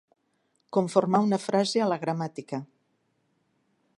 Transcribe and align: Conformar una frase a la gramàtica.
Conformar 0.77 1.21
una 1.25 1.39
frase 1.43 1.85
a 1.87 1.91
la 1.93 1.99
gramàtica. 2.05 2.63